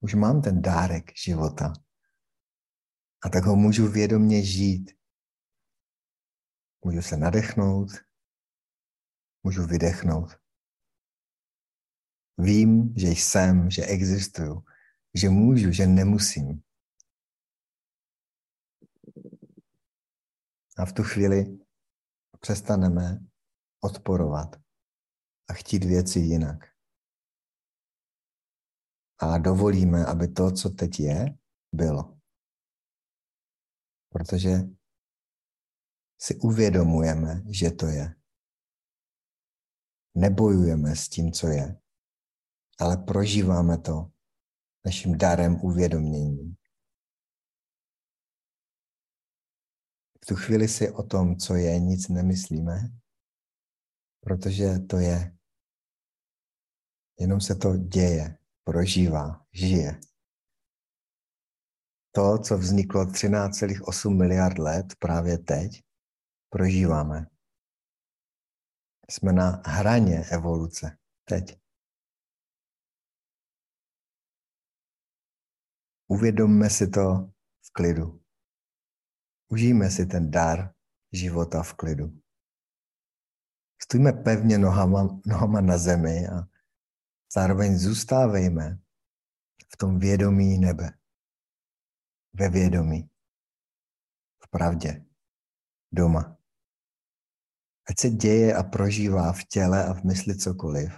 [0.00, 1.72] Už mám ten dárek života.
[3.22, 4.90] A tak ho můžu vědomně žít.
[6.84, 7.88] Můžu se nadechnout,
[9.42, 10.40] můžu vydechnout.
[12.38, 14.64] Vím, že jsem, že existuju,
[15.14, 16.62] že můžu, že nemusím.
[20.76, 21.58] A v tu chvíli
[22.40, 23.18] přestaneme
[23.80, 24.56] odporovat
[25.48, 26.64] a chtít věci jinak.
[29.18, 31.38] A dovolíme, aby to, co teď je,
[31.72, 32.19] bylo.
[34.12, 34.50] Protože
[36.20, 38.14] si uvědomujeme, že to je.
[40.14, 41.80] Nebojujeme s tím, co je,
[42.80, 44.12] ale prožíváme to
[44.84, 46.56] naším darem uvědomění.
[50.22, 53.00] V tu chvíli si o tom, co je, nic nemyslíme,
[54.20, 55.36] protože to je.
[57.18, 60.00] Jenom se to děje, prožívá, žije.
[62.12, 65.82] To, co vzniklo 13,8 miliard let právě teď,
[66.48, 67.26] prožíváme.
[69.10, 71.60] Jsme na hraně evoluce teď.
[76.08, 77.32] Uvědomme si to
[77.62, 78.22] v klidu.
[79.48, 80.74] Užijme si ten dar
[81.12, 82.20] života v klidu.
[83.82, 86.48] Stůjme pevně nohama, nohama na zemi a
[87.34, 88.78] zároveň zůstávejme
[89.72, 90.99] v tom vědomí nebe.
[92.32, 93.10] Ve vědomí.
[94.44, 95.06] V pravdě.
[95.92, 96.36] Doma.
[97.90, 100.92] Ať se děje a prožívá v těle a v mysli cokoliv,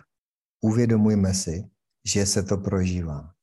[0.61, 1.71] uvědomujme si,
[2.05, 3.35] že se to prožívá.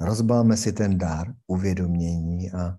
[0.00, 2.78] Rozbáme si ten dár uvědomění a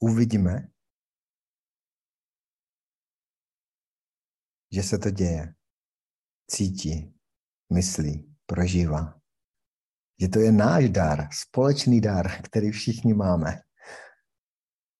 [0.00, 0.72] uvidíme,
[4.72, 5.54] že se to děje,
[6.50, 7.14] cítí,
[7.72, 9.21] myslí, prožívá.
[10.20, 13.60] Že to je náš dar, společný dar, který všichni máme.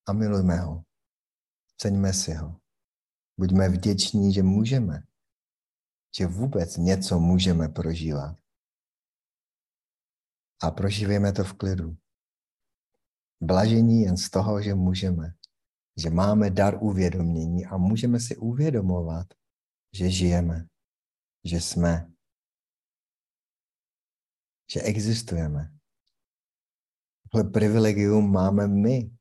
[0.08, 0.82] A milujme ho.
[1.76, 2.60] Ceňme si ho.
[3.38, 5.02] Buďme vděční, že můžeme.
[6.18, 8.36] Že vůbec něco můžeme prožívat.
[10.62, 11.96] A prožívejme to v klidu.
[13.42, 15.34] Blažení jen z toho, že můžeme.
[15.96, 19.26] Že máme dar uvědomění a můžeme si uvědomovat,
[19.94, 20.66] že žijeme,
[21.44, 22.12] že jsme,
[24.72, 25.78] že existujeme.
[27.30, 29.16] Tohle privilegium máme my.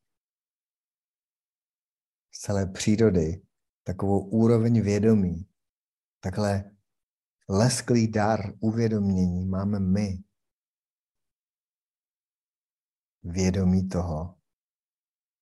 [2.34, 3.42] Z celé přírody
[3.84, 5.50] takovou úroveň vědomí,
[6.20, 6.76] takhle
[7.50, 10.24] lesklý dar uvědomění máme my
[13.24, 14.42] vědomí toho,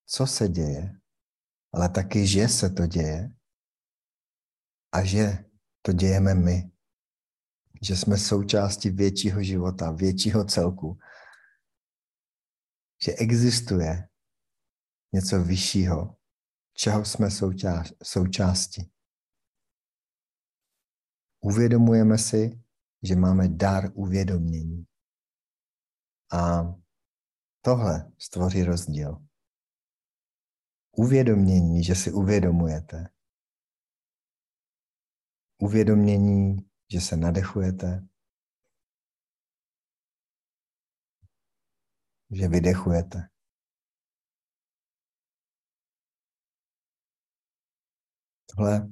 [0.06, 1.00] co se děje,
[1.74, 3.36] ale taky, že se to děje
[4.92, 5.46] a že
[5.82, 6.79] to dějeme my.
[7.82, 10.98] Že jsme součástí většího života, většího celku.
[13.06, 14.10] Že existuje
[15.14, 16.16] něco vyššího,
[16.74, 18.92] čeho jsme součást, součástí.
[21.42, 22.64] Uvědomujeme si,
[23.04, 24.86] že máme dar uvědomění.
[26.34, 26.74] A
[27.62, 29.26] Tohle stvoří rozdíl.
[30.92, 33.10] Uvědomění, že si uvědomujete.
[35.62, 38.08] Uvědomění, že se nadechujete.
[42.32, 43.30] Že vydechujete.
[48.56, 48.90] Tohle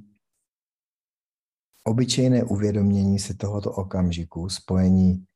[1.84, 5.28] obyčejné uvědomění si tohoto okamžiku, spojení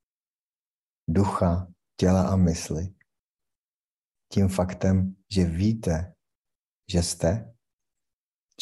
[1.08, 2.96] ducha, těla a mysli,
[4.34, 6.16] tím faktem, že víte,
[6.92, 7.54] že jste,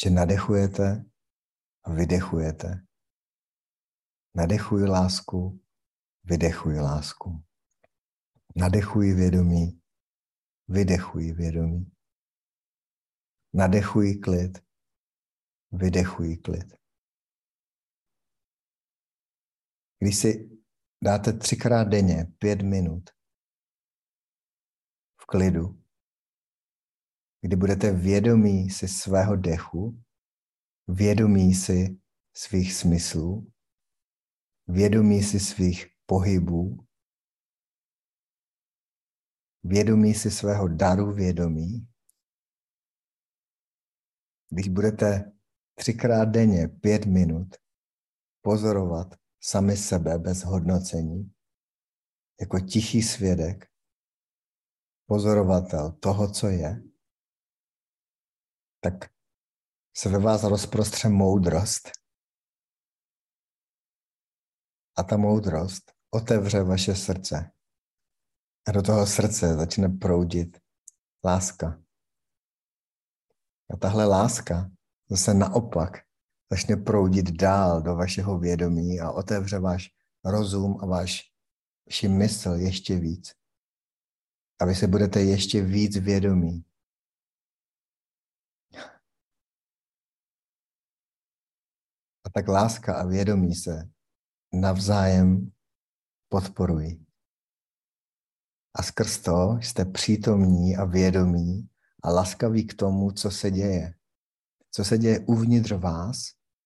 [0.02, 1.04] že nadechujete
[1.84, 2.89] a vydechujete.
[4.34, 5.60] Nadechuji lásku,
[6.24, 7.44] vydechuji lásku.
[8.56, 9.82] Nadechuji vědomí,
[10.68, 11.92] vydechuji vědomí.
[13.52, 14.58] Nadechuji klid,
[15.72, 16.74] vydechuji klid.
[19.98, 20.60] Když si
[21.04, 23.10] dáte třikrát denně pět minut
[25.20, 25.82] v klidu,
[27.40, 30.02] kdy budete vědomí si svého dechu,
[30.88, 32.00] vědomí si
[32.36, 33.52] svých smyslů,
[34.72, 36.86] vědomí si svých pohybů,
[39.62, 41.88] vědomí si svého daru vědomí.
[44.48, 45.32] Když budete
[45.74, 47.56] třikrát denně pět minut
[48.42, 51.34] pozorovat sami sebe bez hodnocení,
[52.40, 53.66] jako tichý svědek,
[55.06, 56.82] pozorovatel toho, co je,
[58.80, 58.94] tak
[59.96, 61.99] se ve vás rozprostře moudrost.
[65.00, 67.50] A ta moudrost otevře vaše srdce.
[68.68, 70.58] A do toho srdce začne proudit
[71.24, 71.82] láska.
[73.70, 74.70] A tahle láska
[75.10, 75.92] zase naopak
[76.52, 79.88] začne proudit dál do vašeho vědomí a otevře váš
[80.24, 81.32] rozum a váš
[82.08, 83.34] mysl ještě víc.
[84.60, 86.64] A vy se budete ještě víc vědomí
[92.24, 93.90] A tak láska a vědomí se
[94.52, 95.52] navzájem
[96.28, 97.06] podporují.
[98.74, 101.70] A skrz to jste přítomní a vědomí
[102.02, 103.94] a laskaví k tomu, co se děje.
[104.70, 106.16] Co se děje uvnitř vás,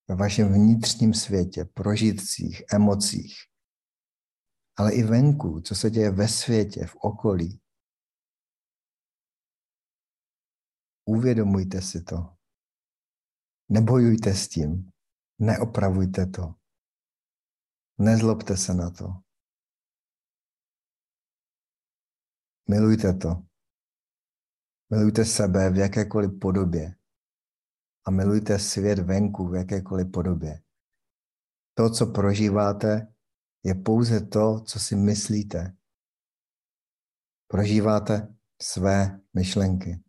[0.07, 3.35] ve vašem vnitřním světě, prožitcích, emocích,
[4.77, 7.61] ale i venku, co se děje ve světě, v okolí.
[11.05, 12.35] Uvědomujte si to.
[13.69, 14.91] Nebojujte s tím.
[15.39, 16.55] Neopravujte to.
[17.97, 19.05] Nezlobte se na to.
[22.69, 23.43] Milujte to.
[24.89, 26.95] Milujte sebe v jakékoliv podobě.
[28.05, 30.61] A milujte svět venku v jakékoliv podobě.
[31.73, 33.13] To, co prožíváte,
[33.63, 35.77] je pouze to, co si myslíte.
[37.47, 40.03] Prožíváte své myšlenky.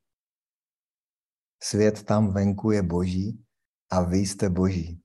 [1.63, 3.45] Svět tam venku je boží
[3.91, 5.03] a vy jste boží.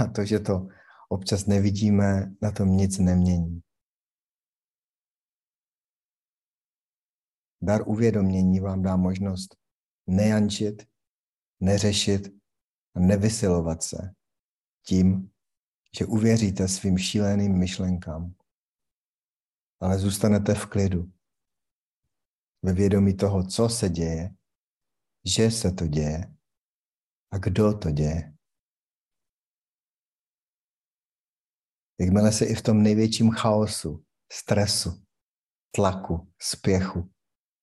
[0.00, 0.66] A to, že to
[1.12, 3.62] občas nevidíme, na tom nic nemění.
[7.62, 9.56] Dar uvědomění vám dá možnost
[10.06, 10.88] nejančit,
[11.60, 12.28] neřešit
[12.94, 14.14] a nevysilovat se
[14.86, 15.30] tím,
[15.98, 18.34] že uvěříte svým šíleným myšlenkám,
[19.80, 21.12] ale zůstanete v klidu,
[22.62, 24.34] ve vědomí toho, co se děje,
[25.36, 26.34] že se to děje
[27.30, 28.31] a kdo to děje.
[32.02, 35.06] Jakmile se i v tom největším chaosu, stresu,
[35.70, 37.12] tlaku, spěchu,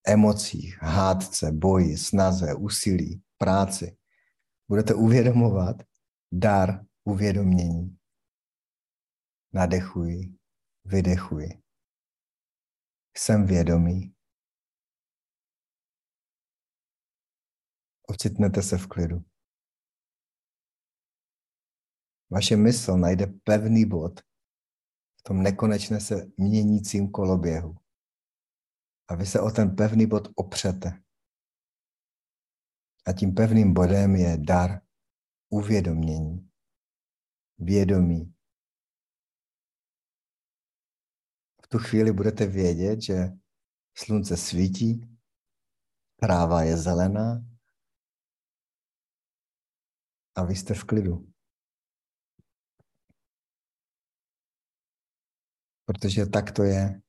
[0.08, 3.98] emocích, hádce, boji, snaze, úsilí, práci,
[4.68, 5.76] budete uvědomovat
[6.32, 7.98] dar uvědomění.
[9.54, 10.38] Nadechuji,
[10.86, 11.64] vydechuji.
[13.18, 14.16] Jsem vědomý.
[18.08, 19.26] Ocitnete se v klidu.
[22.30, 24.29] Vaše mysl najde pevný bod
[25.20, 27.76] v tom nekonečně se měnícím koloběhu.
[29.08, 31.04] A vy se o ten pevný bod opřete.
[33.06, 34.82] A tím pevným bodem je dar
[35.50, 36.50] uvědomění,
[37.58, 38.34] vědomí.
[41.64, 43.16] V tu chvíli budete vědět, že
[43.98, 45.18] slunce svítí,
[46.16, 47.46] tráva je zelená
[50.36, 51.29] a vy jste v klidu.
[55.90, 57.02] Protože tak to je.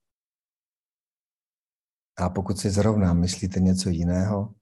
[2.16, 4.54] A pokud si zrovna myslíte něco jiného,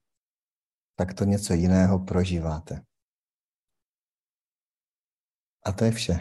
[0.98, 2.74] tak to něco jiného prožíváte.
[5.66, 6.14] A to je vše.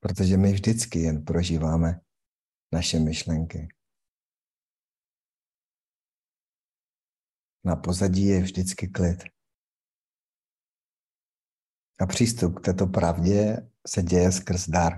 [0.00, 2.00] Protože my vždycky jen prožíváme
[2.72, 3.68] naše myšlenky.
[7.64, 9.39] Na pozadí je vždycky klid.
[12.00, 14.92] A přístup k této pravdě se děje skrz dar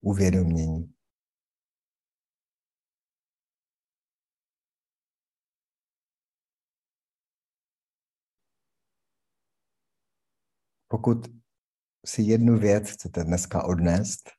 [0.00, 0.94] uvědomění.
[10.88, 11.18] Pokud
[12.06, 14.30] si jednu věc chcete dneska odnést,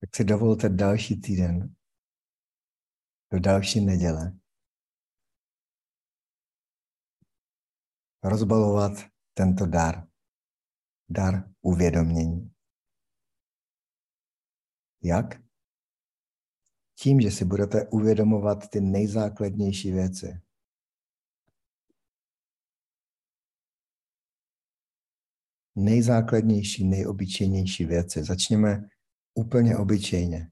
[0.00, 1.74] tak si dovolte další týden
[3.32, 4.38] do další neděle
[8.28, 8.92] rozbalovat
[9.34, 10.08] tento dar,
[11.08, 12.54] dar uvědomění.
[15.02, 15.42] Jak?
[16.98, 20.40] Tím, že si budete uvědomovat ty nejzákladnější věci.
[25.76, 28.24] Nejzákladnější, nejobyčejnější věci.
[28.24, 28.88] Začněme
[29.34, 30.50] úplně obyčejně.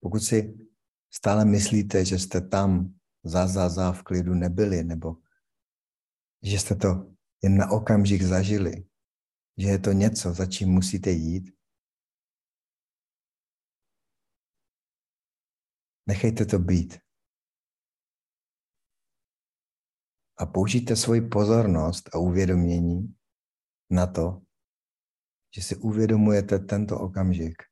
[0.00, 0.54] Pokud si
[1.10, 5.16] stále myslíte, že jste tam za, za, za v klidu nebyli, nebo
[6.42, 6.88] že jste to
[7.42, 8.88] jen na okamžik zažili,
[9.58, 11.50] že je to něco, za čím musíte jít,
[16.06, 16.98] nechejte to být.
[20.38, 23.16] A použijte svoji pozornost a uvědomění
[23.90, 24.42] na to,
[25.56, 27.62] že si uvědomujete tento okamžik,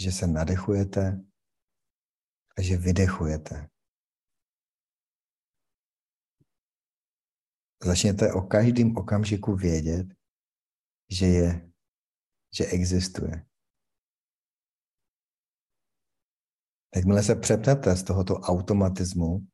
[0.00, 1.24] že se nadechujete
[2.58, 3.68] a že vydechujete.
[7.84, 10.06] Začněte o každém okamžiku vědět,
[11.10, 11.72] že je,
[12.58, 13.46] že existuje.
[16.96, 19.46] Jakmile se přepnete z tohoto automatismu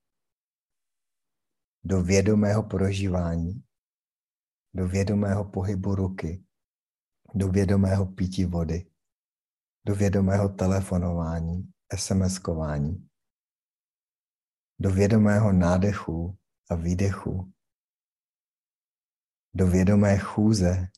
[1.84, 3.64] do vědomého prožívání,
[4.74, 6.44] do vědomého pohybu ruky,
[7.34, 8.90] do vědomého pití vody,
[9.86, 13.08] do vědomého telefonování, SMS-kování,
[14.80, 16.38] do vědomého nádechu
[16.70, 17.52] a výdechu,
[19.54, 20.88] do vědomé chůze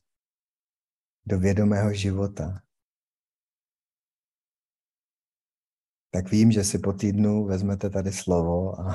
[1.27, 2.63] do vědomého života,
[6.11, 8.95] tak vím, že si po týdnu vezmete tady slovo a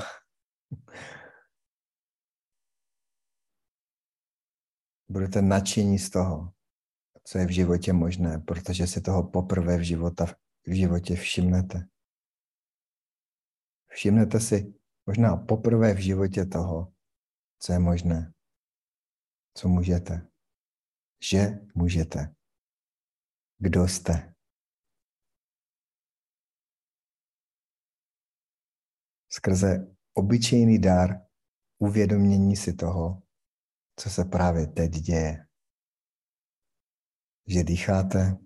[5.08, 6.52] budete nadšení z toho,
[7.24, 10.26] co je v životě možné, protože si toho poprvé v, života,
[10.66, 11.88] v životě všimnete.
[13.88, 14.74] Všimnete si
[15.06, 16.92] možná poprvé v životě toho,
[17.58, 18.32] co je možné,
[19.56, 20.28] co můžete
[21.20, 21.38] že
[21.74, 22.34] můžete.
[23.58, 24.34] Kdo jste?
[29.28, 31.10] Skrze obyčejný dár
[31.78, 33.22] uvědomění si toho,
[33.96, 35.46] co se právě teď děje.
[37.46, 38.36] Že dýcháte,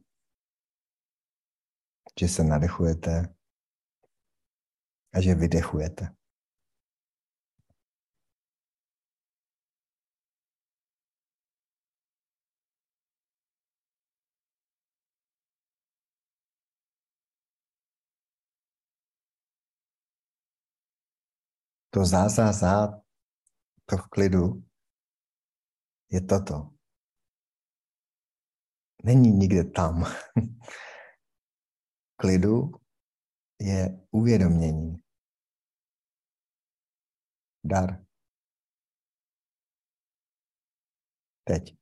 [2.21, 3.35] že se nadechujete
[5.15, 6.20] a že vydechujete.
[21.91, 23.03] To zá, zá, zá,
[23.85, 24.65] to v klidu,
[26.11, 26.71] je toto.
[29.05, 30.05] Není nikde tam.
[32.17, 32.73] klidu
[33.61, 35.03] je uvědomění.
[37.65, 38.05] Dar.
[41.45, 41.77] Teď.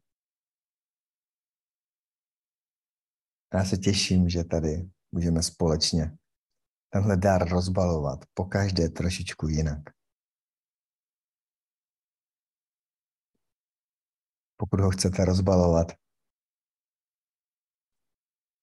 [3.54, 6.18] Já se těším, že tady můžeme společně
[6.90, 9.97] tenhle dar rozbalovat po každé trošičku jinak.
[14.60, 15.92] Pokud ho chcete rozbalovat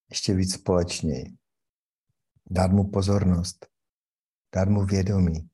[0.09, 1.37] ještě víc společněji.
[2.45, 3.65] Dát mu pozornost,
[4.55, 5.49] dát mu vědomí.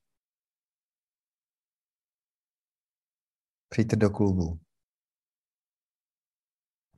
[3.69, 4.59] Přijďte do klubu.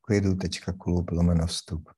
[0.02, 1.90] klidu.klub lomeno vstup.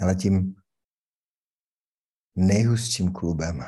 [0.00, 0.62] Ale tím
[2.34, 3.60] nejhustším klubem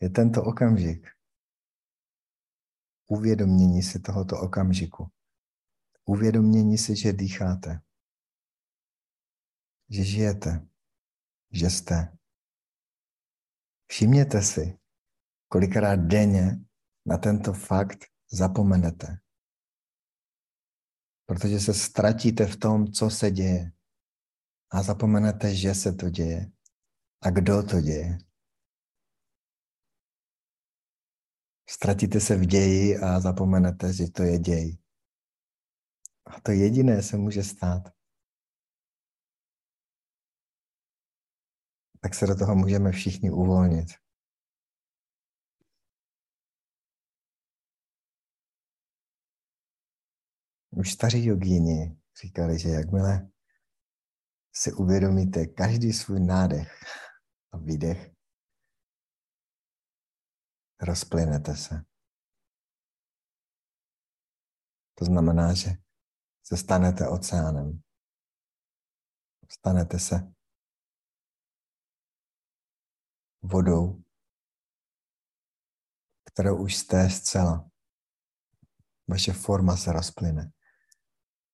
[0.00, 1.13] je tento okamžik
[3.06, 5.10] uvědomění si tohoto okamžiku.
[6.04, 7.80] Uvědomění si, že dýcháte,
[9.90, 10.68] že žijete,
[11.52, 12.18] že jste.
[13.86, 14.78] Všimněte si,
[15.48, 16.64] kolikrát denně
[17.06, 17.98] na tento fakt
[18.32, 19.18] zapomenete.
[21.26, 23.72] Protože se ztratíte v tom, co se děje.
[24.70, 26.50] A zapomenete, že se to děje.
[27.22, 28.18] A kdo to děje.
[31.66, 34.78] Ztratíte se v ději a zapomenete, že to je děj.
[36.26, 37.82] A to jediné se může stát.
[42.00, 43.88] Tak se do toho můžeme všichni uvolnit.
[50.70, 53.28] Už staří jogíni říkali, že jakmile
[54.52, 56.72] si uvědomíte každý svůj nádech
[57.52, 58.13] a výdech,
[60.84, 61.84] rozplynete se.
[64.94, 65.70] To znamená, že
[66.46, 67.82] se stanete oceánem.
[69.50, 70.34] Stanete se
[73.42, 74.02] vodou,
[76.24, 77.70] kterou už jste zcela.
[79.08, 80.52] Vaše forma se rozplyne.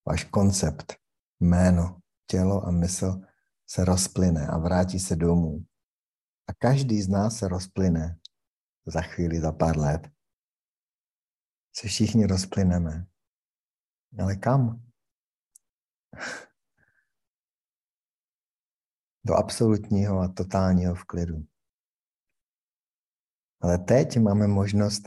[0.07, 0.95] Váš koncept,
[1.41, 3.21] jméno, tělo a mysl
[3.67, 5.65] se rozplyne a vrátí se domů.
[6.49, 8.19] A každý z nás se rozplyne
[8.87, 10.01] za chvíli, za pár let.
[11.77, 13.07] Se všichni rozplyneme.
[14.23, 14.91] Ale kam?
[19.25, 21.47] Do absolutního a totálního vklidu.
[23.61, 25.03] Ale teď máme možnost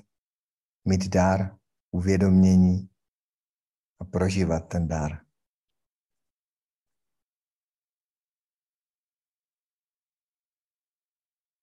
[0.85, 1.57] mít dár
[1.91, 2.89] uvědomění
[3.99, 5.25] a prožívat ten dár.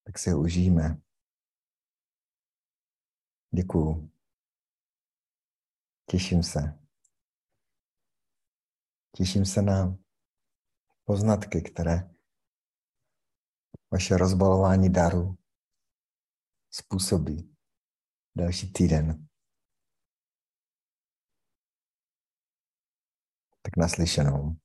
[0.05, 1.10] Tak si ho užijeme.
[3.55, 4.11] Děkuju.
[6.11, 6.81] Těším se.
[9.17, 9.99] Těším se na
[11.05, 12.15] poznatky, které
[13.93, 15.39] vaše rozbalování daru
[16.71, 17.57] způsobí
[18.37, 19.29] další týden.
[23.63, 24.60] Tak naslyšenou.